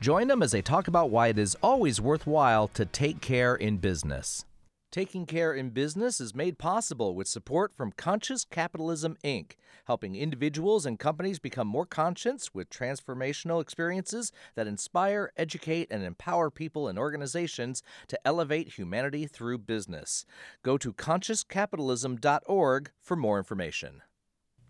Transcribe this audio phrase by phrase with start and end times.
[0.00, 3.76] Join them as they talk about why it is always worthwhile to take care in
[3.76, 4.46] business.
[4.90, 9.52] Taking Care in Business is made possible with support from Conscious Capitalism Inc.,
[9.84, 16.50] helping individuals and companies become more conscious with transformational experiences that inspire, educate, and empower
[16.50, 20.24] people and organizations to elevate humanity through business.
[20.64, 24.02] Go to consciouscapitalism.org for more information.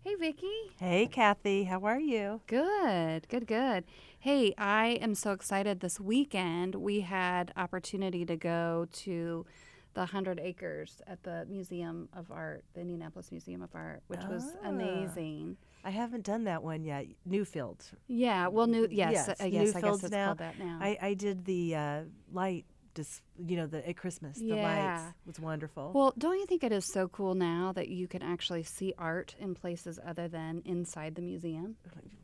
[0.03, 0.51] Hey, Vicki.
[0.79, 1.65] Hey, Kathy.
[1.65, 2.41] How are you?
[2.47, 3.83] Good, good, good.
[4.19, 5.79] Hey, I am so excited.
[5.79, 9.45] This weekend we had opportunity to go to
[9.93, 14.55] the Hundred Acres at the Museum of Art, the Indianapolis Museum of Art, which was
[14.63, 14.69] Ah.
[14.69, 15.57] amazing.
[15.83, 17.05] I haven't done that one yet.
[17.29, 17.91] Newfield.
[18.07, 20.25] Yeah, well, new yes, Yes, uh, yes, I guess Newfield's it's now.
[20.27, 20.77] called that now.
[20.81, 24.37] I, I did the uh, light, dis- you know, the at Christmas.
[24.37, 25.91] The lights was wonderful.
[25.93, 29.35] well, don't you think it is so cool now that you can actually see art
[29.39, 31.75] in places other than inside the museum?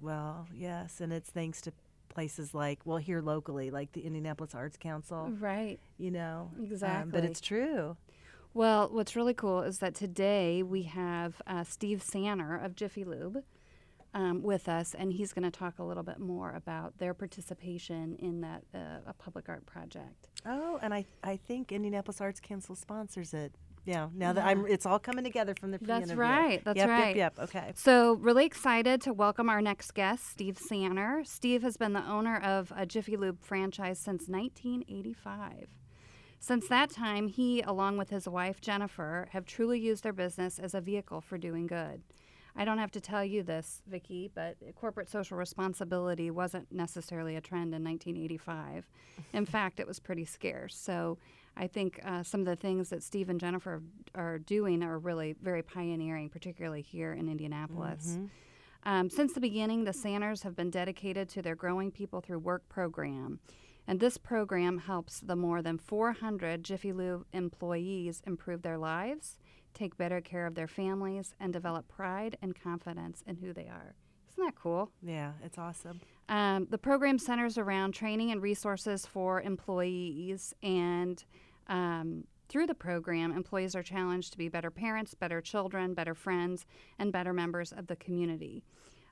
[0.01, 1.73] Well, yes, and it's thanks to
[2.09, 5.29] places like, well, here locally, like the Indianapolis Arts Council.
[5.39, 5.79] Right.
[5.97, 7.11] You know, Um, Exactly.
[7.11, 7.95] but it's true.
[8.53, 13.43] Well, what's really cool is that today we have uh, Steve Sanner of Jiffy Lube
[14.17, 18.15] um, with us, and he's going to talk a little bit more about their participation
[18.19, 20.29] in that uh, a public art project.
[20.45, 23.53] Oh, and I I think Indianapolis Arts Council sponsors it.
[23.85, 24.09] Yeah.
[24.13, 26.21] Now that I'm, it's all coming together from the That's pre-interview.
[26.21, 27.15] right, that's yep, right.
[27.15, 27.35] Yep.
[27.37, 27.49] Yep.
[27.49, 27.71] Okay.
[27.75, 31.23] So, really excited to welcome our next guest, Steve Sanner.
[31.23, 35.69] Steve has been the owner of a Jiffy Lube franchise since 1985.
[36.39, 40.73] Since that time, he, along with his wife Jennifer, have truly used their business as
[40.73, 42.01] a vehicle for doing good.
[42.57, 47.41] I don't have to tell you this, Vicki, but corporate social responsibility wasn't necessarily a
[47.41, 48.87] trend in 1985.
[49.33, 50.75] In fact, it was pretty scarce.
[50.75, 51.19] So
[51.55, 53.81] I think uh, some of the things that Steve and Jennifer
[54.15, 58.17] are doing are really very pioneering, particularly here in Indianapolis.
[58.83, 62.69] Um, since the beginning, the Sanners have been dedicated to their Growing People Through Work
[62.69, 63.39] program.
[63.87, 69.37] And this program helps the more than 400 Jiffy Lube employees improve their lives,
[69.77, 73.95] take better care of their families, and develop pride and confidence in who they are.
[74.29, 74.91] Isn't that cool?
[75.01, 75.99] Yeah, it's awesome.
[76.29, 81.23] Um, the program centers around training and resources for employees, and
[81.67, 86.65] um, through the program, employees are challenged to be better parents, better children, better friends,
[86.99, 88.63] and better members of the community.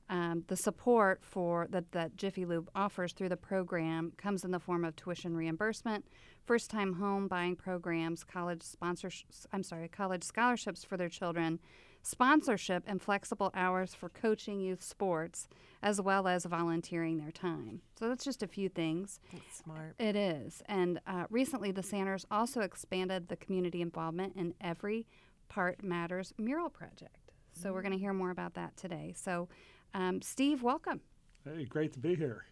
[0.09, 4.59] Um, the support for that, that Jiffy Lube offers through the program comes in the
[4.59, 6.05] form of tuition reimbursement,
[6.45, 9.45] first-time home buying programs, college sponsorships.
[9.51, 11.59] I'm sorry, college scholarships for their children,
[12.03, 15.47] sponsorship and flexible hours for coaching youth sports,
[15.81, 17.81] as well as volunteering their time.
[17.99, 19.19] So that's just a few things.
[19.33, 19.95] That's smart.
[19.97, 20.61] It is.
[20.67, 25.07] And uh, recently, the Sanners also expanded the community involvement in Every
[25.49, 27.31] Part Matters mural project.
[27.53, 29.13] So we're going to hear more about that today.
[29.15, 29.47] So,
[29.93, 31.01] um, Steve, welcome.
[31.43, 32.45] Hey, great to be here.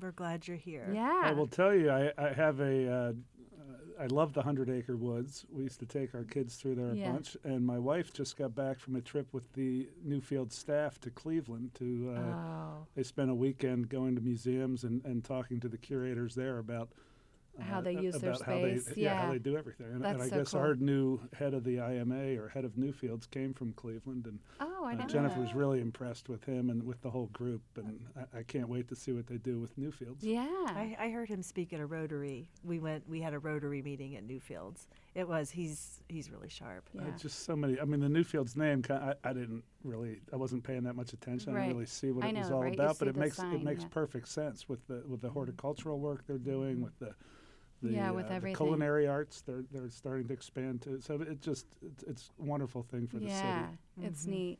[0.00, 0.88] We're glad you're here.
[0.92, 1.22] Yeah.
[1.24, 3.12] I will tell you, I, I have a, uh, uh,
[4.02, 5.44] I love the Hundred Acre Woods.
[5.52, 7.12] We used to take our kids through there a Yeah.
[7.12, 11.10] bunch, and my wife just got back from a trip with the Newfield staff to
[11.10, 11.70] Cleveland.
[11.78, 15.78] To uh, oh, they spent a weekend going to museums and, and talking to the
[15.78, 16.88] curators there about
[17.60, 19.86] How uh, they a- use their about how they, space, yeah, how they do everything.
[19.92, 20.60] And, and I so guess cool.
[20.60, 24.64] our new head of the IMA or head of Newfields came from Cleveland, and oh,
[24.64, 25.06] I uh, know.
[25.06, 28.68] Jennifer was really impressed with him and with the whole group, and I, I can't
[28.68, 30.18] wait to see what they do with Newfields.
[30.20, 30.46] Yeah.
[30.68, 32.48] I, I heard him speak at a Rotary.
[32.64, 33.08] We went.
[33.08, 34.86] We had a Rotary meeting at Newfields.
[35.14, 35.50] It was.
[35.50, 36.88] He's he's really sharp.
[36.94, 37.02] yeah.
[37.02, 37.78] Uh, just so many.
[37.80, 38.82] I mean, the Newfields name.
[38.90, 40.20] I, I didn't really.
[40.32, 41.54] I wasn't paying that much attention.
[41.56, 42.74] I didn't really see what I it was know, all right?
[42.74, 42.96] About.
[42.96, 43.88] see But it makes sign, it makes yeah.
[43.90, 47.14] perfect sense with the with the horticultural work they're doing, with the
[47.82, 48.56] the, Yeah, with uh, the everything.
[48.56, 51.00] culinary arts they're they're starting to expand to.
[51.00, 54.06] So it just it's, it's a wonderful thing for the city yeah, city.
[54.06, 54.58] it's neat.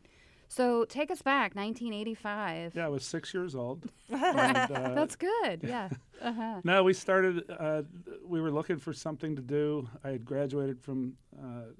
[0.54, 2.74] So take us back, 1985.
[2.74, 3.88] Yeah, I was six years old.
[4.10, 5.62] and, uh, That's good.
[5.62, 5.88] Yeah.
[6.20, 6.60] Uh-huh.
[6.62, 7.50] No, we started.
[7.58, 7.82] Uh,
[8.26, 9.88] we were looking for something to do.
[10.04, 11.72] I had graduated from uh,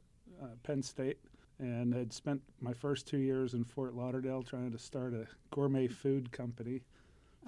[0.42, 1.18] uh, Penn State
[1.58, 5.86] and had spent my first two years in Fort Lauderdale trying to start a gourmet
[5.86, 6.80] food company.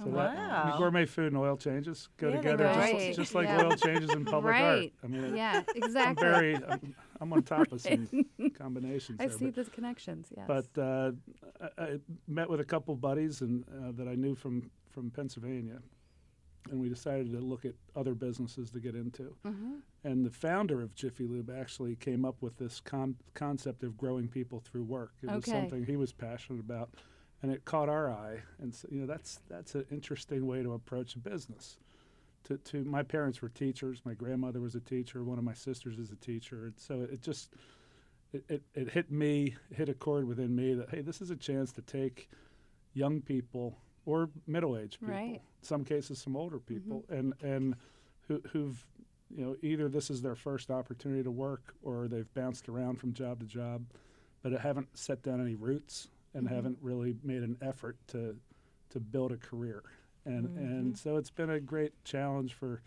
[0.02, 0.74] So that Wow.
[0.76, 2.74] gourmet food and oil changes go Yeah, together, go.
[2.74, 3.64] just, Right, just like yeah.
[3.64, 4.62] oil changes in public right.
[4.62, 4.90] art.
[5.04, 6.28] I mean, Yeah, I'm exactly.
[6.28, 6.56] very.
[6.56, 8.08] I'm, I'm on top of some
[8.58, 9.20] combinations.
[9.20, 10.32] I there, see but- the connections.
[10.36, 10.46] Yes.
[10.48, 11.12] but uh,
[11.78, 15.78] I, I met with a couple buddies and uh, that I knew from from Pennsylvania,
[16.70, 19.36] and we decided to look at other businesses to get into.
[19.46, 19.74] Mm-hmm.
[20.04, 24.28] And the founder of Jiffy Lube actually came up with this con- concept of growing
[24.28, 25.12] people through work.
[25.22, 26.90] It was something he was passionate about,
[27.44, 28.38] and it caught our eye.
[28.62, 31.76] And so, you know, that's that's an interesting way to approach a business.
[32.44, 34.00] To, to my parents were teachers.
[34.06, 35.22] My grandmother was a teacher.
[35.22, 36.64] One of my sisters is a teacher.
[36.64, 37.52] And so it just
[38.32, 41.36] it, it, it hit me, hit a chord within me that hey, this is a
[41.36, 42.30] chance to take
[42.94, 43.76] young people
[44.06, 45.34] or middle-aged people, Right.
[45.34, 46.74] in some cases some older mm-hmm.
[46.74, 47.76] people, and and
[48.26, 48.86] who, who've
[49.28, 53.12] you know either this is their first opportunity to work or they've bounced around from
[53.12, 53.84] job to job,
[54.42, 58.36] but haven't set down any roots and haven't really made an effort to
[58.90, 59.82] to build a career,
[60.24, 62.82] and and so it's been a great challenge for.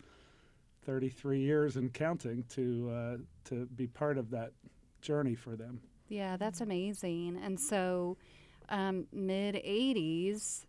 [0.86, 4.52] 33 years and counting to uh, to be part of that
[5.02, 5.80] journey for them.
[6.08, 7.38] Yeah, that's amazing.
[7.44, 8.16] And so,
[8.70, 10.64] um, mid '80s,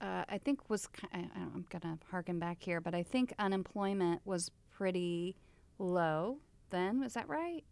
[0.00, 4.20] uh, I think was I, I- I'm gonna harken back here, but I think unemployment
[4.24, 5.34] was pretty
[5.80, 6.38] low
[6.70, 7.00] then.
[7.00, 7.64] Was that right?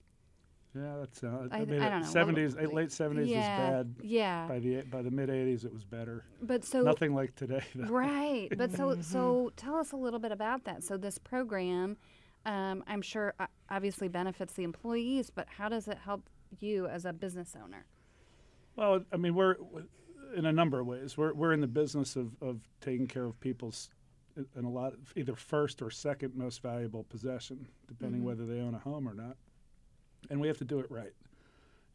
[0.75, 2.06] Yeah, that's uh, I- I, mean, I don't know.
[2.06, 3.94] seventies, late seventies yeah, was bad.
[4.03, 4.49] yeah.
[4.49, 6.25] By the by the mid eighties, it was better.
[6.43, 7.62] But so Nothing like today.
[7.75, 7.88] Though.
[7.93, 8.49] right.
[8.56, 10.82] But so so tell us a little bit about that.
[10.82, 11.97] So this program,
[12.44, 16.29] um, I'm sure uh, obviously benefits the employees, but how does it help
[16.59, 17.87] you as a business owner?
[18.76, 19.56] Well, I mean, we're
[20.37, 21.17] in a number of ways.
[21.17, 23.91] We're we're in the business of, of taking care of people's
[24.56, 28.75] in a lot of either first or second most valuable possession, depending whether they own
[28.75, 29.37] a home or not.
[30.31, 31.12] And we have to do it right.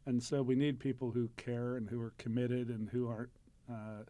[0.06, 3.30] And so we need people who care and who are committed and who aren't,
[3.70, 4.04] uh,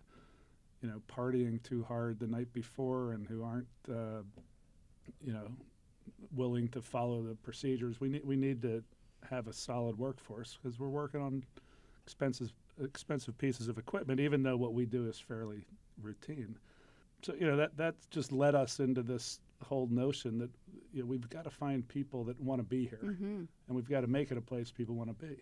[0.82, 4.22] you know, partying too hard the night before and who aren't, uh,
[5.22, 5.48] you know,
[6.34, 8.00] willing to follow the procedures.
[8.00, 8.82] We need we need to
[9.28, 11.44] have a solid workforce because we're working on
[12.04, 12.52] expensive
[12.82, 15.64] expensive pieces of equipment, even though what we do is fairly
[16.00, 16.56] routine.
[17.22, 20.50] So you know that that just led us into this whole notion that
[20.92, 23.44] you know we've got to find people that want to be here, Mm-hmm.
[23.66, 25.36] and we've got to make it a place people want to be.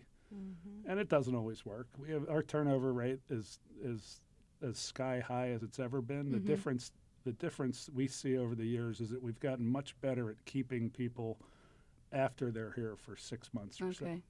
[0.85, 1.87] And it doesn't always work.
[1.97, 4.21] We have our turnover rate is is
[4.61, 6.31] as sky high as it's ever been.
[6.31, 6.45] The Mhm.
[6.45, 6.91] difference
[7.25, 10.89] the difference we see over the years is that we've gotten much better at keeping
[10.89, 11.39] people
[12.11, 14.21] after they're here for six months or so Okay.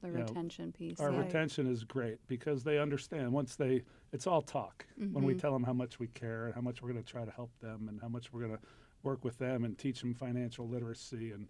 [0.00, 1.00] The You know, retention piece.
[1.00, 1.20] our yeah.
[1.20, 3.82] retention is great because they understand once they
[4.12, 5.38] it's all talk when we Mhm.
[5.40, 7.50] tell them how much we care and how much we're going to try to help
[7.60, 8.62] them and how much we're going to
[9.04, 11.46] work with them and teach them financial literacy and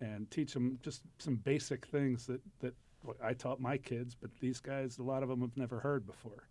[0.00, 2.74] and teach them just some basic things that that
[3.22, 6.48] I taught my kids but these guys a lot of them have never heard before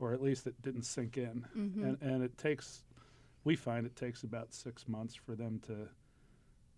[0.00, 1.82] or at least it didn't sink in Mhm.
[1.84, 2.84] and and it takes
[3.44, 5.88] we find it takes about 6 months for them to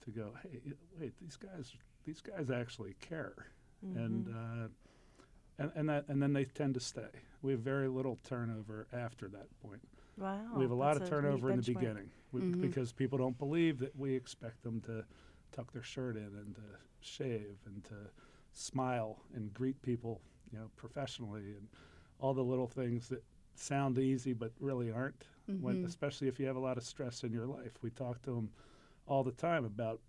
[0.02, 0.60] to go hey
[1.00, 1.72] wait these guys
[2.04, 3.46] these guys actually care
[3.82, 4.68] and uh,
[5.58, 7.10] and and that and then they tend to stay.
[7.42, 9.82] We have very little turnover after that point.
[10.18, 10.54] Wow.
[10.54, 12.60] we have a lot of turnover in the beginning we, Mhm.
[12.60, 15.04] because people don't believe that we expect them to
[15.52, 16.62] tuck their shirt in and to
[17.00, 18.10] shave and to
[18.52, 20.20] smile and greet people,
[20.52, 21.68] you know, professionally and
[22.18, 23.22] all the little things that
[23.54, 25.26] sound easy but really aren't.
[25.46, 25.84] When, Mhm.
[25.84, 28.50] especially if you have a lot of stress in your life, we talk to them
[29.06, 30.00] all the time about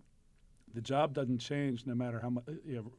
[0.72, 2.92] the job doesn't change no matter how much you know,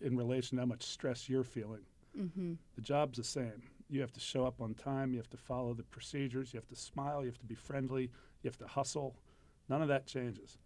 [0.00, 1.84] in relation to how much stress you're feeling.
[2.16, 2.54] Mm-hmm.
[2.74, 3.62] The job's the same.
[3.88, 5.12] You have to show up on time.
[5.12, 6.52] You have to follow the procedures.
[6.52, 7.20] You have to smile.
[7.20, 8.04] You have to be friendly.
[8.42, 9.14] You have to hustle.
[9.68, 10.58] None of that changes.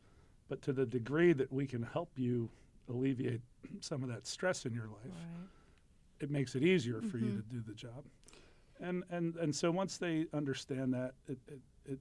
[0.48, 2.48] But to the degree that we can help you
[2.88, 3.40] alleviate
[3.80, 5.48] some of that stress in your life, Right.
[6.20, 7.37] it makes it easier for you Mhm.
[7.37, 8.04] to do the job.
[8.80, 11.98] And and and so once they understand that, it it it,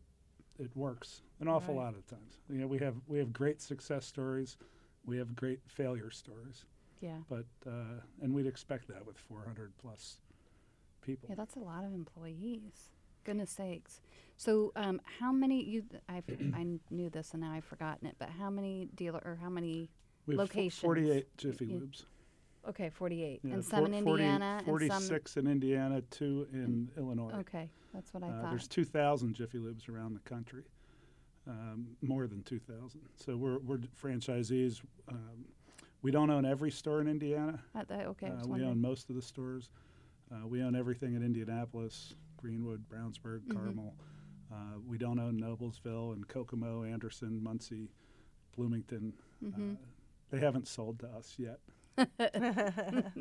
[0.59, 1.85] it works an awful Right.
[1.85, 2.39] lot of times.
[2.49, 4.57] You know, we have we have great success stories,
[5.05, 6.65] we have great failure stories,
[7.01, 7.17] Yeah.
[7.27, 10.19] but uh, and we'd expect that with 400 plus
[11.07, 11.27] people.
[11.29, 12.89] Yeah, that's a lot of employees.
[13.23, 14.01] Goodness sakes.
[14.35, 15.83] So, um, how many you?
[16.07, 16.21] I
[16.53, 18.15] I knew this and now I've forgotten it.
[18.19, 19.89] But how many dealer or how many?
[20.27, 20.81] we have locations.
[20.81, 21.77] 48 Jiffy Yeah.
[21.77, 22.05] Lubes.
[22.67, 24.71] Okay, forty-eight, Yeah, and some in 40 Indiana, and some.
[24.73, 27.31] 46 in Indiana, two in Illinois.
[27.35, 28.49] Okay, that's what I Uh, thought.
[28.49, 30.65] there's 2,000 Jiffy Lubes around the country,
[31.47, 32.99] um, more than 2,000.
[33.15, 34.81] So we're, we're franchisees.
[35.07, 35.45] Um,
[36.01, 37.63] we don't own every store in Indiana.
[37.73, 38.71] Uh, okay, Uh, we wondering.
[38.71, 39.69] own most of the stores.
[40.31, 43.53] Uh, we own everything in Indianapolis, Greenwood, Brownsburg, Mhm.
[43.53, 43.95] Carmel.
[44.51, 47.89] Uh, we don't own Noblesville and Kokomo, Anderson, Muncie,
[48.55, 49.13] Bloomington.
[49.43, 49.75] Mhm.
[49.75, 49.77] Uh,
[50.29, 51.59] they haven't sold to us yet.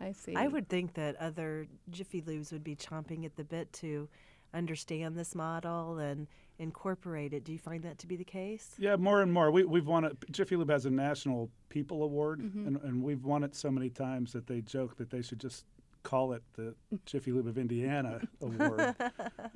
[0.00, 0.34] I see.
[0.34, 4.08] I would think that other Jiffy Lubes would be chomping at the bit to
[4.54, 6.26] understand this model and
[6.58, 7.44] incorporate it.
[7.44, 8.74] Do you find that to be the case?
[8.78, 9.50] Yeah, more and more.
[9.50, 10.16] We, we've won it.
[10.30, 12.66] Jiffy Lube has a national people award, Mhm.
[12.66, 15.64] and, and we've won it so many times that they joke that they should just
[16.02, 16.74] call it the
[17.06, 18.94] Jiffy Lube of Indiana Award.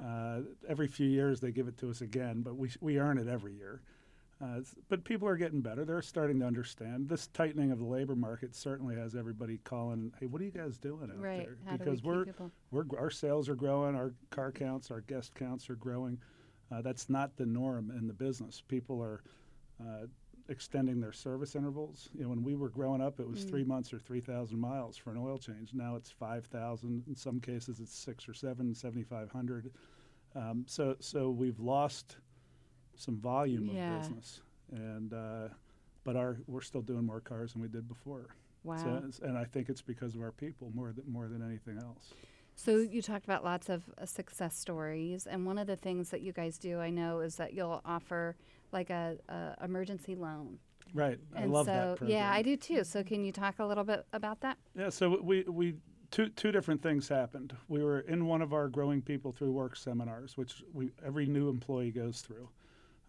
[0.02, 3.28] uh, every few years they give it to us again, but we we earn it
[3.28, 3.82] every year.
[4.38, 4.60] Uh,
[4.90, 5.86] but people are getting better.
[5.86, 7.08] They're starting to understand.
[7.08, 10.76] This tightening of the labor market certainly has everybody calling, "Hey, what are you guys
[10.76, 11.38] doing out Right.
[11.46, 12.38] there?" How do we because keep
[12.70, 16.18] we're we're our sales are growing, our car counts, our guest counts are growing.
[16.70, 18.60] Uh, that's not the norm in the business.
[18.68, 19.22] People are
[19.80, 20.06] uh,
[20.48, 22.08] extending their service intervals.
[22.14, 23.48] You know, when we were growing up, it was Mm.
[23.50, 25.74] three months or three thousand miles for an oil change.
[25.74, 27.04] Now it's five thousand.
[27.06, 29.72] In some cases, it's six or seven, seventy five hundred.
[30.34, 32.18] Um, so so we've lost
[32.94, 33.94] some volume Yeah.
[33.96, 35.48] of business, and uh,
[36.04, 38.28] but our we're still doing more cars than we did before.
[38.64, 38.76] Wow.
[39.10, 42.12] So, and I think it's because of our people more than more than anything else.
[42.56, 46.22] So you talked about lots of uh, success stories, and one of the things that
[46.22, 48.34] you guys do, I know, is that you'll offer
[48.72, 50.58] like a, a emergency loan.
[50.94, 51.18] Right.
[51.36, 52.16] I and love so, that program.
[52.16, 52.82] yeah, I do too.
[52.82, 54.56] So can you talk a little bit about that?
[54.74, 55.74] Yeah, so we we
[56.10, 57.54] two two different things happened.
[57.68, 61.50] We were in one of our growing people through work seminars, which we every new
[61.50, 62.48] employee goes through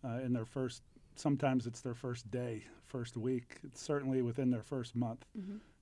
[0.03, 0.81] uh, in their first.
[1.15, 3.57] Sometimes it's their first day, first week.
[3.63, 5.25] It's certainly within their first month.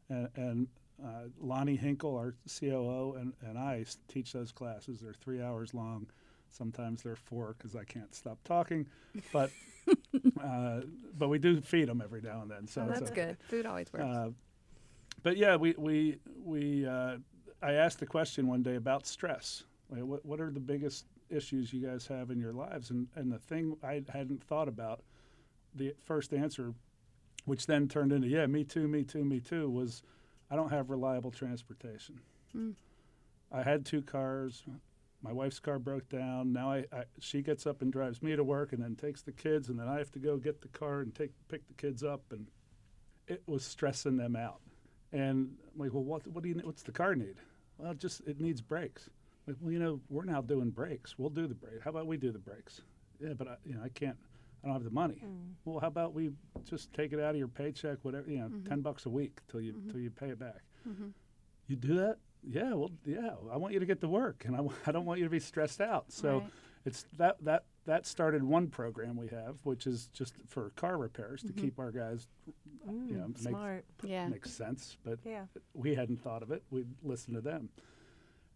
[0.08, 0.68] And, and
[1.04, 5.00] uh, Lonnie Hinkle, our COO, and, and I teach those classes.
[5.02, 6.08] They're three hours long.
[6.52, 8.88] Sometimes they're four because I can't stop talking,
[9.34, 9.52] but
[10.42, 10.82] uh,
[11.18, 12.68] but we do feed them every now and then.
[12.68, 13.38] So oh, that's a- good.
[13.50, 14.06] Food always works.
[14.06, 14.30] uh,
[15.22, 17.18] but yeah, we we we uh,
[17.62, 19.64] I asked the question one day about stress.
[19.90, 22.90] Like, what what are the biggest issues you guys have in your lives?
[22.90, 25.04] And and the thing I hadn't thought about,
[25.74, 26.74] the first answer,
[27.44, 30.04] which then turned into yeah, me too, me too, me too, was
[30.50, 32.20] I don't have reliable transportation.
[32.56, 32.74] Mm.
[33.52, 34.64] I had two cars.
[35.22, 36.54] My wife's car broke down.
[36.54, 39.32] Now I, I she gets up and drives me to work, and then takes the
[39.32, 42.04] kids, and then I have to go get the car and take pick the kids
[42.04, 42.48] up, and
[43.28, 44.60] it was stressing them out.
[45.12, 47.36] And I'm like, well, what what do you what's the car need?
[47.78, 49.10] Well, just it needs brakes.
[49.48, 51.16] Like, well, you know, we're now doing brakes.
[51.18, 51.82] We'll do the brake.
[51.84, 52.82] How about we do the brakes?
[53.20, 54.18] Yeah, but I, you know, I can't.
[54.66, 55.22] I don't have the money.
[55.24, 55.54] Mm.
[55.64, 56.32] Well, how about we
[56.68, 58.68] just take it out of your paycheck, whatever you know, mm-hmm.
[58.68, 59.92] ten bucks a week till you mm-hmm.
[59.92, 60.64] till you pay it back.
[60.90, 61.10] Mm-hmm.
[61.68, 62.18] You do that?
[62.44, 62.74] Yeah.
[62.74, 63.36] Well, yeah.
[63.52, 65.40] I want you to get to work, and I, I don't want you to be
[65.40, 66.12] stressed out.
[66.12, 66.50] So Right.
[66.86, 71.44] it's that that that started one program we have, which is just for car repairs
[71.44, 72.28] to keep our guys.
[72.90, 73.86] Mm, you know, make, smart.
[74.04, 74.28] yeah.
[74.28, 75.46] makes sense, but Yeah.
[75.74, 76.64] we hadn't thought of it.
[76.70, 77.70] We'd listen to them.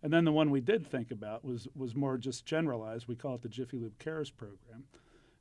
[0.04, 3.08] And then the one we did think about was was more just generalized.
[3.08, 4.86] We call it the Jiffy Lube Cares program,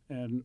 [0.08, 0.44] and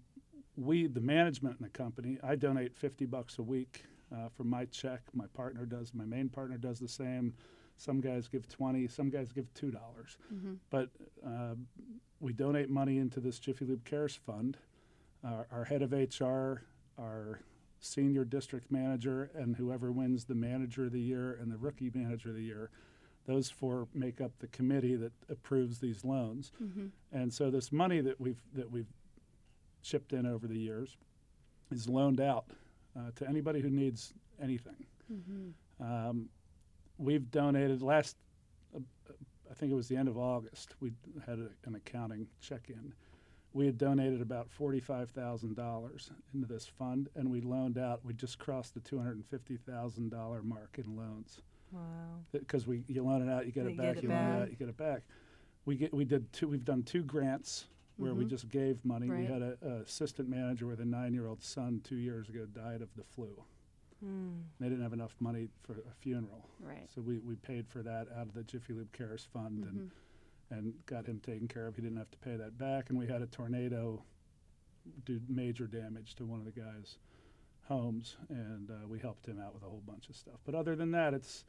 [0.56, 3.84] we, the management in the company, I donate fifty bucks a week
[4.14, 5.02] uh, from my check.
[5.14, 5.94] My partner does.
[5.94, 7.34] My main partner does the same.
[7.78, 8.88] Some guys give twenty.
[8.88, 10.18] Some guys give two dollars.
[10.70, 10.90] But
[11.26, 11.56] uh,
[12.20, 14.58] we donate money into this Jiffy Lube Cares fund.
[15.24, 16.64] Our, our head of HR,
[17.00, 17.40] our
[17.80, 22.30] senior district manager, and whoever wins the manager of the year and the rookie manager
[22.30, 22.70] of the year,
[23.26, 26.52] those four make up the committee that approves these loans.
[27.12, 28.88] And so this money that we've that we've
[29.84, 30.98] chipped in over the years
[31.72, 32.46] is loaned out
[32.98, 34.86] uh, to anybody who needs anything.
[35.80, 36.30] Um,
[36.98, 38.16] we've donated last,
[38.76, 38.80] uh,
[39.50, 40.76] I think it was the end of August.
[40.80, 40.94] We
[41.26, 42.94] had a, an accounting check-in.
[43.54, 48.00] We had donated about forty-five thousand dollars into this fund, and we loaned out.
[48.04, 51.40] We just crossed the two hundred and fifty thousand dollar mark in loans
[51.72, 51.82] Wow.
[52.32, 53.98] because we you loan it out, you get You it get back.
[53.98, 55.04] it you loan it out, you get it back.
[55.66, 56.48] We get we did two.
[56.48, 57.66] We've done two grants
[57.98, 59.10] where we just gave money.
[59.10, 62.90] We had a, a assistant manager with a nine-year-old son two years ago died of
[62.96, 63.30] the flu.
[64.04, 64.42] Mm.
[64.60, 66.90] They didn't have enough money for a funeral, Right.
[66.94, 69.92] so we, we paid for that out of the Jiffy Lube Cares Fund and
[70.50, 71.76] and got him taken care of.
[71.76, 72.90] He didn't have to pay that back.
[72.90, 74.04] And we had a tornado
[75.06, 76.98] do major damage to one of the guys'
[77.64, 80.36] homes, and uh, we helped him out with a whole bunch of stuff.
[80.46, 81.46] But other than that, it's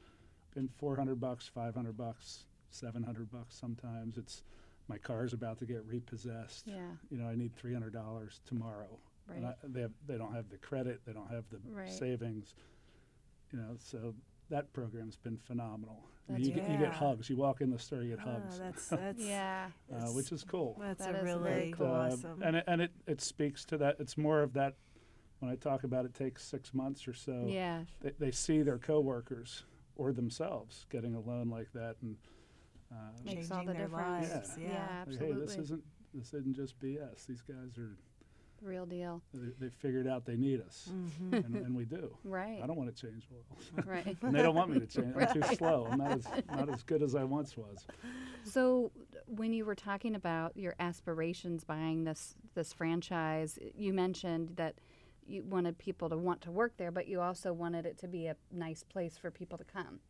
[0.54, 4.16] been 400 bucks, 500 bucks, 700 bucks sometimes.
[4.16, 4.42] It's
[4.88, 6.66] my car's about to get repossessed.
[6.66, 6.90] Yeah.
[7.10, 8.98] You know, I need $300 tomorrow.
[9.28, 9.54] And Right.
[9.62, 11.88] I, they have, they don't have the credit, they don't have the Right.
[11.90, 12.54] savings.
[13.52, 14.14] You know, so
[14.50, 16.04] that program's been phenomenal.
[16.28, 17.30] I mean, That's you, get, you get hugs.
[17.30, 19.70] You walk in the store, you get Ah, hugs, that's that's Yeah.
[19.92, 20.76] uh, which is cool.
[20.80, 21.86] that's That a really cool.
[21.86, 22.42] Uh, awesome.
[22.42, 23.96] and it, and it, it speaks to that.
[23.98, 24.74] It's more of that.
[25.40, 27.84] When I talk about it takes six months or so, Yeah.
[28.00, 29.64] they, they see their coworkers
[29.96, 32.16] or themselves getting a loan like that, and
[32.92, 34.30] uh, Makes all the their difference.
[34.30, 35.04] lives, Yeah, yeah.
[35.06, 37.26] like, hey, this isn't this isn't just BS.
[37.26, 37.96] These guys are
[38.62, 39.20] Real deal.
[39.34, 41.34] they, they figured out they need us, Mm-hmm.
[41.34, 42.16] and, and we do.
[42.24, 42.60] Right.
[42.62, 44.16] I don't want to change oil, Right.
[44.22, 45.14] and they don't want me to change.
[45.16, 45.86] I'm too slow.
[45.90, 47.84] I'm not as not as good as I once was.
[48.44, 48.90] So,
[49.26, 54.76] when you were talking about your aspirations buying this this franchise, you mentioned that
[55.26, 58.26] you wanted people to want to work there, but you also wanted it to be
[58.28, 60.00] a nice place for people to come.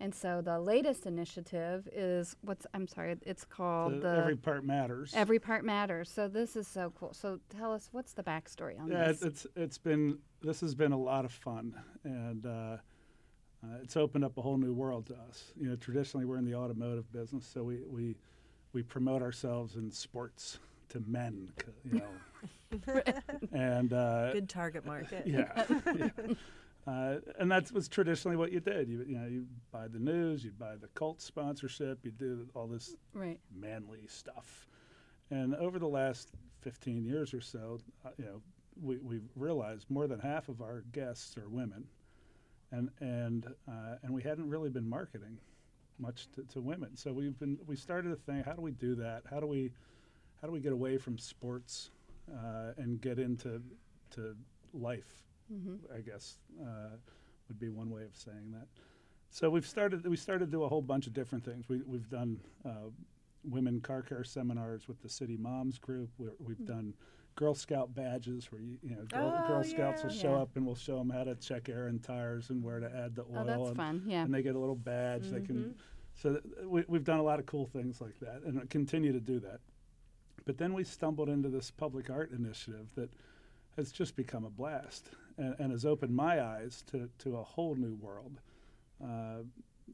[0.00, 4.64] And so the latest initiative is what's I'm sorry, it's called The the, Every Part
[4.64, 5.12] Matters.
[5.14, 6.10] Every Part Matters.
[6.10, 7.12] So this is so cool.
[7.12, 9.22] So tell us what's the backstory on yeah, this?
[9.22, 11.74] it's, it's it's been this has been a lot of fun,
[12.04, 15.52] and uh, uh, it's opened up a whole new world to us.
[15.60, 18.16] You know, traditionally we're in the automotive business, so we we
[18.72, 21.52] we promote ourselves in sports to men,
[21.84, 23.02] you know,
[23.52, 25.26] and uh, Good target market.
[25.26, 25.64] yeah.
[25.96, 26.08] yeah.
[26.88, 28.88] Uh, and that was traditionally what you did.
[28.88, 32.66] You, you know, you buy the news, you buy the Colts sponsorship, you do all
[32.66, 33.38] this right.
[33.54, 34.66] manly stuff.
[35.30, 36.30] And over the last
[36.62, 38.40] 15 years or so, uh, you know,
[38.80, 41.84] we, we've realized more than half of our guests are women,
[42.70, 45.36] and and uh, and we hadn't really been marketing
[45.98, 46.96] much to, to women.
[46.96, 49.24] So we've been we started to think, how do we do that?
[49.28, 49.72] How do we
[50.40, 51.90] how do we get away from sports
[52.32, 53.60] uh, and get into
[54.12, 54.36] to
[54.72, 55.27] life?
[55.94, 56.96] I guess uh,
[57.48, 58.66] would be one way of saying that.
[59.30, 61.68] So we've started we started to do a whole bunch of different things.
[61.68, 62.90] We, we've done uh,
[63.44, 66.10] women car care seminars with the City Moms group.
[66.18, 66.94] We're, we've done
[67.36, 70.42] Girl Scout badges where you, you know Girl, Oh, Girl Scouts will show Yeah.
[70.42, 73.14] up and we'll show them how to check air and tires and where to add
[73.14, 73.38] the oil.
[73.38, 74.02] Oh, that's and, fun.
[74.06, 74.24] Yeah.
[74.24, 75.30] and they get a little badge.
[75.30, 75.74] They can.
[76.14, 79.20] So th- we, we've done a lot of cool things like that, and continue to
[79.20, 79.60] do that.
[80.46, 83.10] But then we stumbled into this public art initiative that
[83.76, 87.74] has just become a blast and, and has opened my eyes to, to a whole
[87.74, 88.40] new world.
[89.02, 89.38] Uh,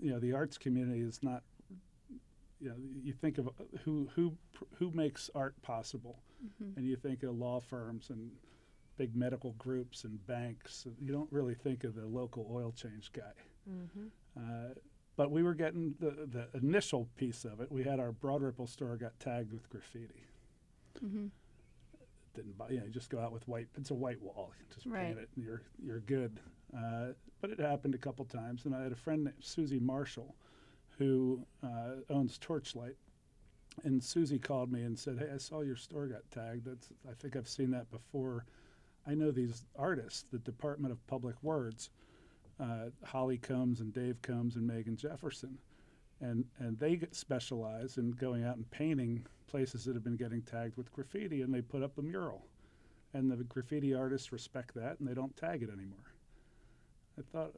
[0.00, 1.42] you know, the arts community is not.
[2.60, 3.50] You know, you think of uh,
[3.84, 4.36] who who
[4.78, 6.18] who makes art possible,
[6.76, 8.30] and you think of law firms and
[8.96, 10.86] big medical groups and banks.
[11.00, 13.34] You don't really think of the local oil change guy.
[14.36, 14.74] Uh,
[15.16, 17.70] but we were getting the, the initial piece of it.
[17.70, 20.26] We had our Broad Ripple store got tagged with graffiti.
[22.34, 23.68] Didn't buy, you know, you just go out with white.
[23.76, 24.52] It's a white wall.
[24.58, 25.06] You just Right.
[25.06, 26.40] paint it, and you're you're good.
[26.76, 30.34] Uh, but it happened a couple times, and I had a friend named Susie Marshall,
[30.98, 32.96] who uh, owns Torchlight,
[33.84, 36.64] and Susie called me and said, "Hey, I saw your store got tagged.
[36.64, 38.44] That's I think I've seen that before.
[39.06, 41.90] I know these artists, the Department of Public Words,
[42.58, 45.58] uh, Holly Combs and Dave Combs and Megan Jefferson,
[46.24, 50.76] and and they specialize in going out and painting places that have been getting tagged
[50.76, 52.46] with graffiti, and they put up a mural,
[53.12, 56.12] and the graffiti artists respect that, and they don't tag it anymore.
[57.18, 57.52] I thought,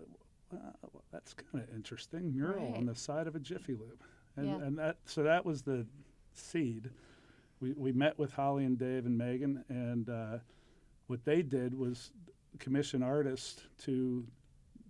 [0.52, 2.32] well, that's kind of interesting.
[2.34, 2.76] Mural Right.
[2.76, 4.02] on the side of a Jiffy Lube,
[4.36, 4.62] and Yeah.
[4.66, 5.86] and that so that was the
[6.34, 6.90] seed.
[7.60, 10.38] We we met with Holly and Dave and Megan, and uh,
[11.06, 12.10] what they did was
[12.58, 14.26] commission artists to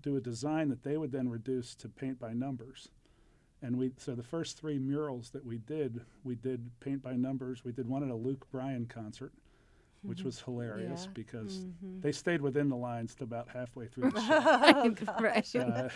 [0.03, 2.89] do a design that they would then reduce to paint by numbers.
[3.63, 7.65] And we so the first three murals that we did, we did paint by numbers.
[7.65, 9.33] We did one at a Luke Bryan concert,
[10.03, 11.11] which was hilarious Yeah.
[11.15, 11.65] because
[12.01, 14.21] they stayed within the lines to about halfway through the
[15.01, 15.15] show.
[15.21, 15.57] right.
[15.57, 15.89] Uh,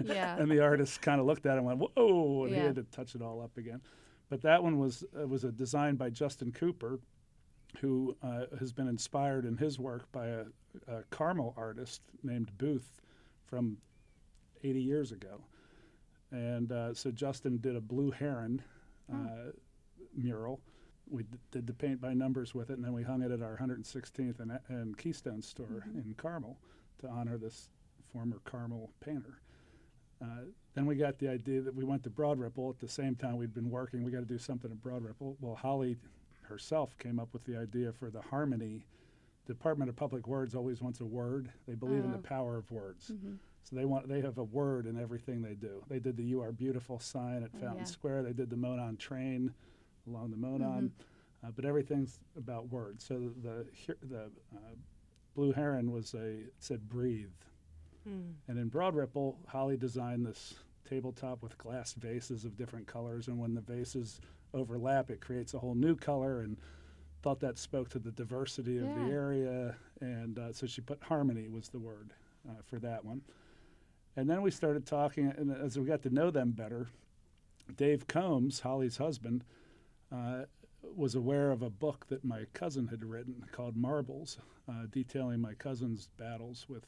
[0.04, 0.36] yeah.
[0.38, 2.82] and the artist kind of looked at it and went, "Whoa!" and he had to
[2.84, 3.80] touch it all up again.
[4.30, 6.98] But that one was uh, was a design by Justin Cooper,
[7.80, 10.44] who uh, has been inspired in his work by a,
[10.88, 13.02] a Carmel artist named Booth
[13.44, 13.76] from
[14.64, 15.42] 80 years ago.
[16.32, 18.62] And uh, so Justin did a blue heron
[19.12, 19.50] uh,
[20.16, 20.60] mural.
[21.10, 23.42] We d- did the paint by numbers with it, and then we hung it at
[23.42, 26.56] our 116th and, and Keystone store in Carmel
[27.00, 27.68] to honor this
[28.12, 29.40] former Carmel painter.
[30.22, 33.14] Uh, then we got the idea that we went to Broad Ripple at the same
[33.14, 34.02] time we'd been working.
[34.04, 35.36] We got to do something at Broad Ripple.
[35.40, 35.98] Well, Holly
[36.42, 38.86] herself came up with the idea for the Harmony.
[39.46, 41.50] Department of Public Words always wants a word.
[41.66, 42.22] They believe in the Oh.
[42.22, 43.10] power of words.
[43.64, 45.82] So they want they have a word in everything they do.
[45.88, 47.84] They did the "You Are Beautiful" sign at Oh, Fountain yeah.
[47.84, 48.22] Square.
[48.24, 49.54] They did the Monon train
[50.06, 50.92] along the Monon,
[51.44, 53.04] uh, but everything's about words.
[53.04, 54.22] So the the, the
[54.54, 54.74] uh,
[55.34, 57.30] blue heron was a said breathe,
[58.48, 60.54] and in Broad Ripple, Holly designed this
[60.88, 64.20] tabletop with glass vases of different colors, and when the vases
[64.54, 66.40] overlap, it creates a whole new color.
[66.40, 66.56] And
[67.22, 71.48] thought that spoke to the diversity of the area, and uh, so she put harmony
[71.48, 72.12] was the word
[72.48, 73.20] uh, for that one.
[74.16, 76.88] And then we started talking, and as we got to know them better,
[77.76, 79.44] Dave Combs, Holly's husband,
[80.12, 80.42] uh,
[80.94, 85.54] was aware of a book that my cousin had written called Marbles, uh, detailing my
[85.54, 86.86] cousin's battles with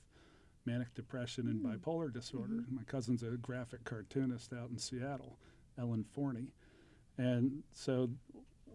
[0.66, 2.64] manic depression and bipolar disorder.
[2.70, 5.38] My cousin's a graphic cartoonist out in Seattle,
[5.78, 6.52] Ellen Forney.
[7.16, 8.10] And so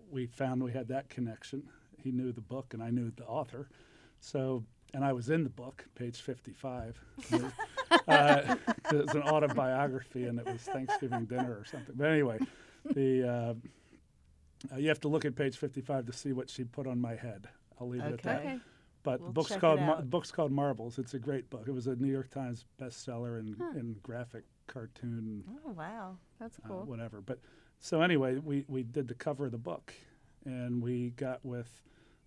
[0.09, 1.63] we found we had that connection.
[2.01, 3.69] He knew the book, and I knew the author.
[4.19, 6.99] So, and I was in the book, page 55.
[8.07, 8.55] uh,
[8.91, 11.95] it was an autobiography, and it was Thanksgiving dinner or something.
[11.97, 12.39] But anyway,
[12.93, 16.87] the uh, uh, you have to look at page 55 to see what she put
[16.87, 17.47] on my head.
[17.79, 18.39] I'll leave it at that.
[18.39, 18.47] Okay.
[18.49, 18.59] Okay.
[19.01, 20.99] But We'll the book's called Mar- book's called Marbles.
[20.99, 21.65] It's a great book.
[21.67, 26.17] It was a New York Times bestseller and, and graphic cartoon Oh wow.
[26.39, 26.83] That's uh, cool.
[26.85, 27.21] whatever.
[27.21, 27.39] But
[27.79, 29.93] so anyway, we, we did the cover of the book,
[30.45, 31.81] and we got with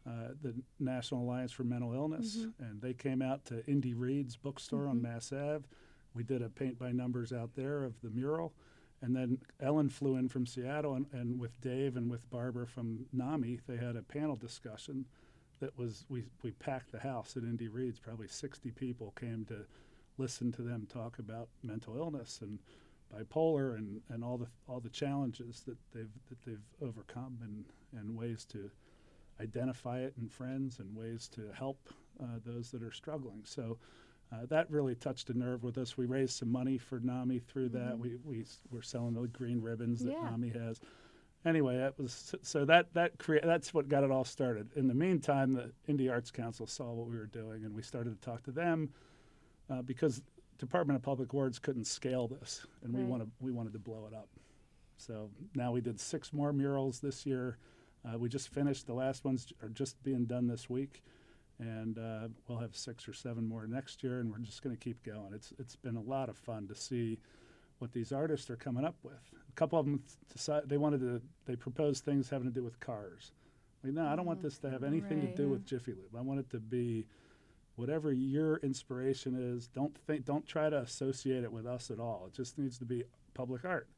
[0.06, 2.64] uh, the National Alliance for Mental Illness, Mm-hmm.
[2.64, 5.64] and they came out to Indy Reads bookstore on Mass Ave.
[6.14, 8.52] We did a paint by numbers out there of the mural,
[9.00, 13.06] and then Ellen flew in from Seattle, and, and with Dave and with Barbara from
[13.12, 15.06] NAMI, they had a panel discussion.
[15.60, 18.00] That was we we packed the house at Indy Reads.
[18.00, 19.64] Probably 60 people came to
[20.18, 22.58] listen to them talk about mental illness and
[23.14, 27.64] bipolar and, and all the all the challenges that they've that they've overcome and,
[28.00, 28.70] and ways to
[29.42, 31.88] identify it in friends and ways to help
[32.22, 33.42] uh, those that are struggling.
[33.44, 33.78] So
[34.32, 35.96] uh, that really touched a nerve with us.
[35.96, 37.98] We raised some money for NAMI through that.
[37.98, 40.30] We we were selling the green ribbons that Yeah.
[40.30, 40.80] NAMI has.
[41.44, 44.70] Anyway, that was so that that crea- that's what got it all started.
[44.76, 48.14] In the meantime, the Indy Arts Council saw what we were doing, and we started
[48.20, 48.90] to talk to them
[49.68, 50.22] uh, because
[50.58, 53.10] Department of Public Words couldn't scale this, and we Right.
[53.10, 54.28] wanted we wanted to blow it up.
[54.96, 57.58] So now we did six more murals this year.
[58.04, 61.02] Uh, we just finished the last ones are just being done this week,
[61.58, 64.80] and uh, we'll have six or seven more next year, and we're just going to
[64.82, 65.32] keep going.
[65.34, 67.18] It's it's been a lot of fun to see
[67.78, 69.14] what these artists are coming up with.
[69.48, 72.78] A couple of them decided they wanted to they proposed things having to do with
[72.80, 73.32] cars.
[73.84, 75.36] Like, no, I don't want this to have anything Right.
[75.36, 76.14] to do with Jiffy Lube.
[76.16, 77.06] I want it to be
[77.76, 79.66] whatever your inspiration is.
[79.68, 82.24] Don't think don't try to associate it with us at all.
[82.28, 83.88] It just needs to be public art.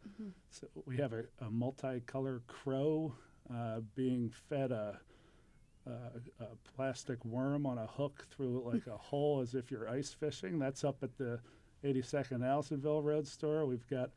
[0.51, 3.15] So we have a, a multicolor crow
[3.53, 4.99] uh, being fed a,
[5.87, 5.91] a,
[6.41, 10.59] a plastic worm on a hook through like a hole as if you're ice fishing.
[10.59, 11.41] That's up at the
[11.85, 13.67] 82nd Allisonville Road store.
[13.67, 14.11] We've got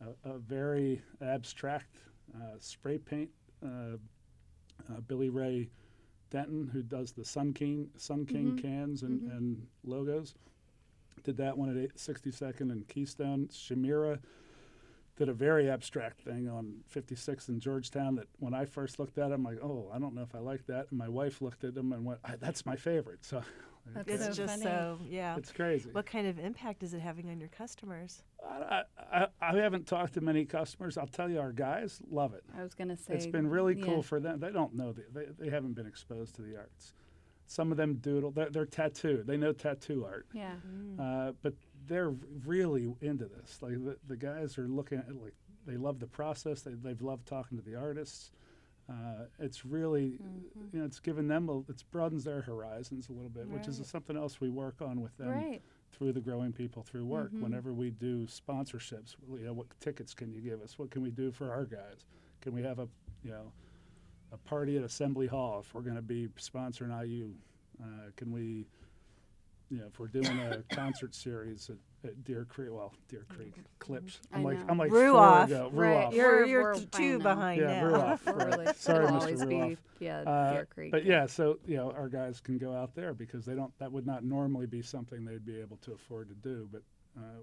[0.00, 1.96] a, a very abstract
[2.34, 3.30] uh, spray paint.
[3.64, 3.96] Uh,
[4.90, 5.70] uh, Billy Ray
[6.30, 10.34] Denton, who does the Sun King Sun King cans and, and logos,
[11.22, 13.48] did that one at 62nd and Keystone.
[13.48, 14.18] Shamira
[15.16, 19.30] did a very abstract thing on 56 in Georgetown that when I first looked at
[19.30, 20.86] it, I'm like, oh, I don't know if I like that.
[20.90, 23.24] And my wife looked at them and went, "I- that's my favorite.
[23.24, 23.42] So
[23.94, 24.62] That's It's so just funny.
[24.62, 25.36] so yeah.
[25.36, 25.90] it's crazy.
[25.90, 28.22] What kind of impact is it having on your customers?
[28.48, 30.96] I, I, I haven't talked to many customers.
[30.96, 32.44] I'll tell you, our guys love it.
[32.56, 33.84] I was gonna say It's been really yeah.
[33.84, 34.38] cool for them.
[34.40, 36.94] They don't know the, they, they haven't been exposed to the arts.
[37.52, 38.30] Some of them doodle.
[38.30, 39.26] They're, they're tattooed.
[39.26, 40.54] They know tattoo art, Yeah.
[40.98, 41.52] uh, but
[41.86, 42.14] they're
[42.46, 43.58] really into this.
[43.60, 45.34] Like the, the guys are looking at like
[45.66, 46.62] they love the process.
[46.62, 48.30] They they've loved talking to the artists.
[48.88, 50.18] Uh, it's really,
[50.72, 53.78] you know, it's given them a, it's broadens their horizons a little bit, which is
[53.78, 53.86] Right.
[53.86, 55.62] something else we work on with them Right.
[55.92, 57.32] through the growing people through work.
[57.32, 57.42] Mhm.
[57.42, 60.78] Whenever we do sponsorships, you know, what tickets can you give us?
[60.78, 62.06] What can we do for our guys?
[62.40, 62.88] Can we have a,
[63.22, 63.52] you know,
[64.32, 67.30] a party at Assembly Hall if we're going to be sponsoring IU?
[67.82, 68.66] Uh, can we,
[69.70, 73.54] you know, if we're doing a concert series at, at Deer Creek, well, Deer Creek
[73.80, 74.18] Klipsch.
[74.32, 74.64] I I'm like, know.
[74.68, 75.48] I'm like Ruoff.
[75.48, 75.70] four ago.
[75.72, 76.06] Right.
[76.08, 76.12] Ruoff.
[76.14, 77.24] You're We're- you're we're- two know.
[77.24, 77.90] behind Yeah, now.
[77.90, 78.26] Ruoff.
[78.26, 78.46] Right.
[78.58, 79.20] really, Sorry, it'll Mr.
[79.20, 79.68] always Ruoff.
[79.70, 80.90] be yeah, Uh, Deer Creek.
[80.92, 83.76] But yeah, so you know, our guys can go out there because they don't.
[83.78, 86.68] That would not normally be something they'd be able to afford to do.
[86.70, 86.82] But
[87.18, 87.40] uh,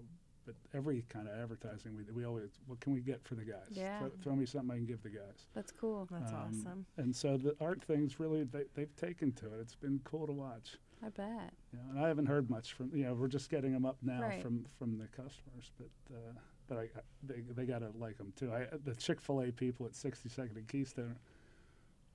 [0.50, 3.68] but every kind of advertising we we always what can we get for the guys?
[3.72, 4.00] Yeah.
[4.00, 5.46] Throw, throw me something I can give the guys.
[5.54, 6.08] That's cool.
[6.12, 6.86] That's Um, awesome.
[6.98, 9.60] And so the art things really they, they've taken to it.
[9.62, 10.78] It's been cool to watch.
[11.06, 11.54] I bet.
[11.74, 14.22] Yeah, and I haven't heard much from you know we're just getting them up now
[14.22, 14.42] Right.
[14.42, 16.34] from from the customers, but uh,
[16.68, 18.52] but I, I they they gotta like them too.
[18.52, 21.16] I the Chick Fil A people at 62nd and Keystone.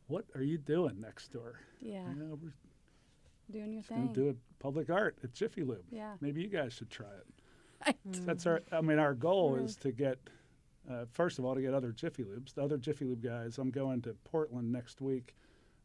[0.09, 1.61] What are you doing next door?
[1.81, 2.09] Yeah.
[2.11, 2.53] You know, we're
[3.53, 4.12] Doing your just going thing.
[4.14, 5.85] do a public art at Jiffy Lube.
[5.90, 6.14] Yeah.
[6.20, 7.27] Maybe you guys should try it.
[7.87, 7.97] Right.
[8.27, 8.62] That's our.
[8.73, 9.64] I mean, our goal Right.
[9.64, 10.18] is to get,
[10.90, 12.55] uh, first of all, to get other Jiffy Lubes.
[12.55, 13.59] The other Jiffy Lube guys.
[13.59, 15.35] I'm going to Portland next week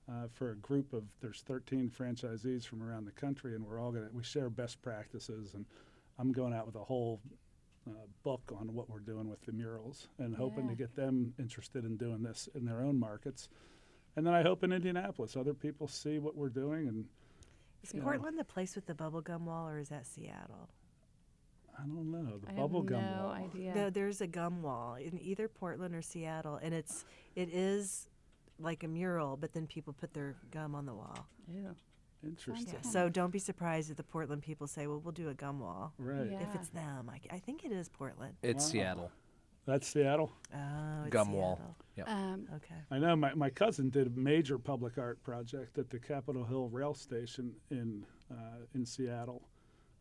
[0.10, 1.04] uh, for a group of.
[1.22, 4.10] There's 13 franchisees from around the country, and we're all gonna.
[4.14, 5.66] We share best practices, and
[6.18, 7.20] I'm going out with a whole.
[7.88, 11.86] Uh, book on what we're doing with the murals and hoping to get them interested
[11.86, 13.50] in doing this in their own markets
[14.16, 17.06] and then I hope in Indianapolis other people see what we're doing and
[17.82, 18.06] Is you know.
[18.06, 20.70] Portland the place with the bubble gum wall, or is that Seattle?
[21.80, 23.32] I don't know the I bubble have gum no wall.
[23.32, 23.76] idea.
[23.76, 28.10] No, there's a gum wall in either Portland or Seattle, and it's it is
[28.60, 31.28] like a mural, but then people put their gum on the wall.
[31.48, 31.70] Yeah.
[32.24, 32.74] Interesting.
[32.84, 32.90] Yeah.
[32.90, 35.94] So don't be surprised if the Portland people say, "Well, we'll do a gum wall."
[35.98, 36.30] Right.
[36.32, 36.42] Yeah.
[36.42, 38.34] If it's them, I, I think it is Portland.
[38.44, 38.70] It's Wow.
[38.72, 39.12] Seattle.
[39.66, 40.32] That's Seattle.
[40.54, 40.58] Oh,
[41.04, 41.58] it's Gum wall.
[41.58, 41.76] Seattle.
[41.98, 42.10] Yep.
[42.10, 42.76] Um, Okay.
[42.90, 46.70] I know my, my cousin did a major public art project at the Capitol Hill
[46.70, 48.36] Rail Station in uh,
[48.74, 49.44] in Seattle.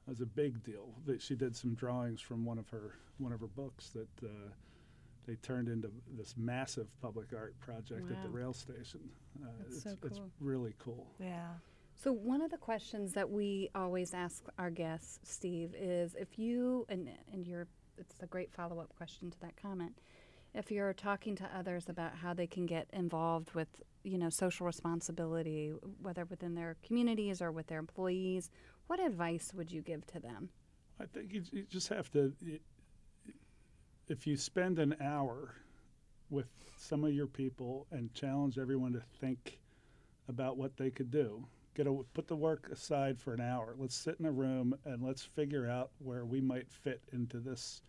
[0.09, 0.89] It was a big deal.
[1.05, 4.31] That she did some drawings from one of her one of her books that uh,
[5.27, 9.01] they turned into this massive public art project at the rail station.
[9.43, 11.07] Uh, That's it's, so it's really cool.
[11.21, 11.49] Yeah.
[11.95, 16.87] So one of the questions that we always ask our guests, Steve, is if you
[16.89, 17.67] and and you're
[17.99, 19.99] it's a great follow up question to that comment.
[20.55, 23.69] If you're talking to others about how they can get involved with
[24.05, 28.51] you know social responsibility, whether within their communities or with their employees,
[28.89, 30.49] what advice would you give to them?
[31.01, 32.33] I think you, you just have to.
[34.09, 35.55] If you spend an hour
[36.31, 39.61] with some of your people and challenge everyone to think
[40.29, 43.75] about what they could do, get a, put the work aside for an hour.
[43.79, 47.83] Let's sit in a room and let's figure out where we might fit into this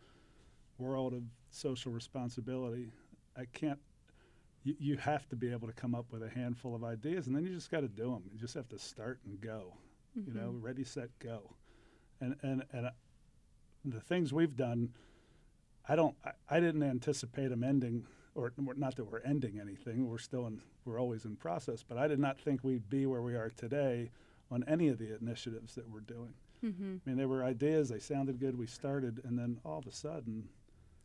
[0.78, 2.92] world of social responsibility.
[3.38, 3.80] I can't.
[4.64, 7.36] You, you have to be able to come up with a handful of ideas, and
[7.36, 8.24] then you just got to do them.
[8.32, 9.74] You just have to start and go.
[10.18, 10.32] Mm-hmm.
[10.32, 10.66] You know, mm-hmm.
[10.66, 11.56] ready, set, go.
[12.22, 12.92] And and and uh,
[13.86, 14.90] the things we've done,
[15.88, 16.16] I don't.
[16.26, 20.08] I, I didn't anticipate them ending or not that we're ending anything.
[20.08, 21.84] We're still in, we're always in process.
[21.84, 24.12] But I did not think we'd be where we are today
[24.52, 26.34] on any of the initiatives that we're doing.
[26.64, 26.96] Mm-hmm.
[27.06, 29.92] I mean, there were ideas, they sounded good, we started, and then all of a
[29.92, 30.50] sudden,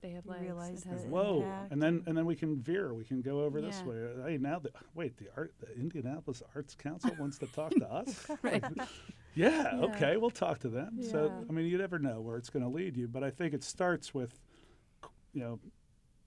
[0.04, 0.84] they have legs.
[1.08, 1.38] Whoa!
[1.38, 1.72] Impact.
[1.72, 2.92] And then and then we can veer.
[2.92, 3.68] We can go over yeah.
[3.68, 3.96] this way.
[4.26, 8.26] Hey, now the wait the art the Indianapolis Arts Council wants to talk to us.
[8.42, 8.62] right.
[9.34, 10.18] yeah, yeah, Okay.
[10.18, 10.98] We'll talk to them.
[10.98, 11.10] Yeah.
[11.10, 13.08] So I mean, you never know where it's going to lead you.
[13.08, 14.38] But I think it starts with,
[15.32, 15.58] you know,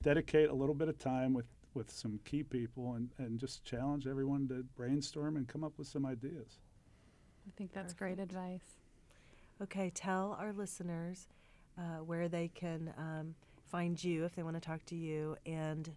[0.02, 4.08] dedicate a little bit of time with, with some key people and, and just challenge
[4.08, 6.58] everyone to brainstorm and come up with some ideas.
[7.48, 8.18] I think that's Perfect.
[8.18, 8.80] great advice.
[9.62, 11.28] Okay, tell our listeners
[11.78, 13.36] uh, where they can um,
[13.70, 15.92] find you if they want to talk to you and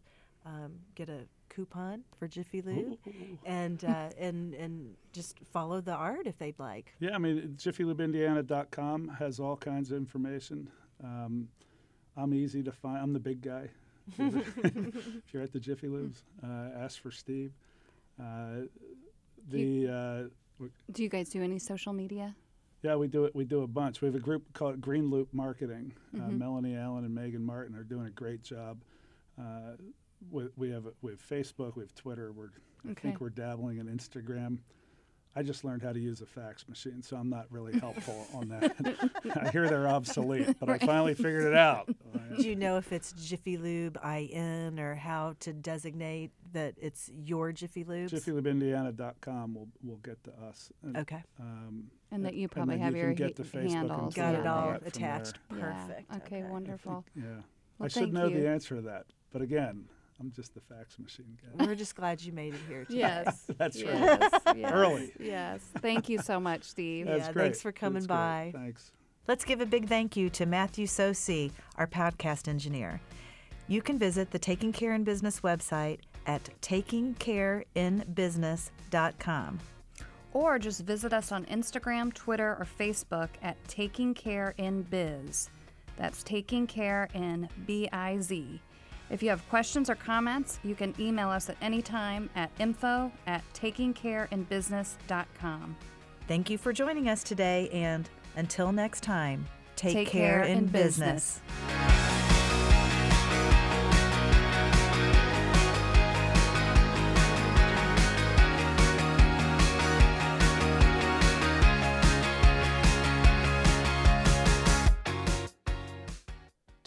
[0.46, 2.96] um, get a coupon for Jiffy Lube
[3.44, 6.94] and uh, and and just follow the art if they'd like.
[7.00, 10.70] Yeah, I mean JiffyLubeIndiana.com has all kinds of information.
[11.02, 11.48] Um,
[12.16, 12.98] I'm easy to find.
[12.98, 13.68] I'm the big guy.
[14.18, 17.52] if you're at the Jiffy Lubes, uh, ask for Steve.
[18.18, 18.66] Uh,
[19.48, 19.88] the
[20.60, 22.34] uh, do you guys do any social media?
[22.82, 23.34] Yeah, we do it.
[23.34, 24.00] We do a bunch.
[24.00, 25.92] We have a group called Green Loop Marketing.
[26.14, 26.38] Uh, mm-hmm.
[26.38, 28.78] Melanie Allen and Megan Martin are doing a great job.
[29.38, 29.72] Uh,
[30.30, 32.32] we, we have we have Facebook, we have Twitter.
[32.32, 32.50] We're
[32.90, 32.90] okay.
[32.90, 34.58] I think we're dabbling in Instagram.
[35.36, 38.48] I just learned how to use a fax machine, so I'm not really helpful on
[38.48, 38.74] that.
[39.36, 40.82] I hear they're obsolete, but right.
[40.82, 41.88] I finally figured it out.
[42.36, 47.52] Do you know if it's Jiffy Lube IN or how to designate that it's your
[47.52, 48.10] Jiffy Lube?
[48.10, 50.72] JiffyLubeIndiana.com will will get to us.
[50.82, 51.22] And, okay.
[51.38, 54.14] Um, and that you probably have you your get the Facebook handles.
[54.14, 55.38] Got it all attached.
[55.48, 56.06] Perfect.
[56.10, 56.16] Yeah.
[56.16, 57.04] Okay, okay, wonderful.
[57.14, 57.22] yeah.
[57.78, 58.40] Well, I should know you.
[58.40, 59.84] the answer to that, but again,
[60.20, 61.64] I'm just the fax machine guy.
[61.64, 62.98] We're just glad you made it here today.
[62.98, 63.50] Yes.
[63.58, 64.46] That's yes, right.
[64.58, 65.12] Yes, Early.
[65.18, 65.60] Yes.
[65.78, 67.06] Thank you so much, Steve.
[67.06, 67.42] That's yeah, great.
[67.44, 68.50] thanks for coming That's by.
[68.52, 68.62] Great.
[68.62, 68.92] Thanks.
[69.26, 73.00] Let's give a big thank you to Matthew Sosi, our podcast engineer.
[73.68, 79.58] You can visit the Taking Care in Business website at takingcareinbusiness.com.
[80.32, 85.50] Or just visit us on Instagram, Twitter, or Facebook at Taking Care in Biz.
[85.96, 88.60] That's Taking Care in B I Z.
[89.10, 93.12] If you have questions or comments, you can email us at any time at info
[93.26, 95.76] at takingcareinbusiness.com.
[96.28, 100.58] Thank you for joining us today, and until next time, take, take care, care, in,
[100.58, 101.40] in business.
[101.40, 101.79] business.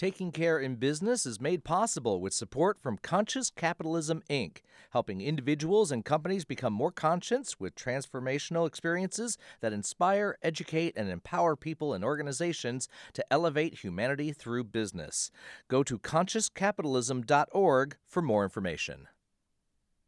[0.04, 4.58] Taking Care in Business is made possible with support from Conscious Capitalism, Inc.,
[4.89, 11.56] helping individuals and companies become more conscious with transformational experiences that inspire, educate, and empower
[11.56, 15.32] people and organizations to elevate humanity through business.
[15.70, 19.08] Go to consciouscapitalism.org for more information.